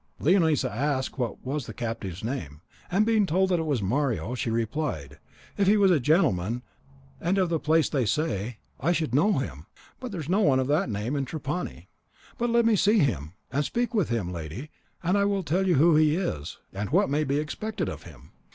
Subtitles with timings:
[0.19, 4.49] Leonisa asked what was the captive's name, and being told that it was Mario, she
[4.49, 5.19] replied,
[5.59, 6.63] "If he was a gentleman,
[7.19, 9.67] and of the place they say, I should know him;
[9.99, 11.87] but there is no one of that name in Trapani.
[12.39, 14.71] But let me see him, and speak with him, lady,
[15.03, 18.31] and I will tell you who he is, and what may be expected of him."